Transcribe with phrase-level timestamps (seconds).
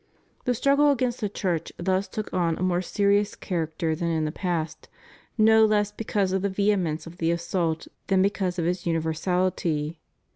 [0.45, 4.31] The struggle against the Church thus took on a more serious character than in the
[4.31, 4.89] past,
[5.37, 9.97] no less because of the vehemence of the assault than because of its universaHty.